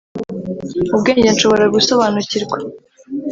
[0.95, 2.57] ubwenge nshobora gusobanukirwa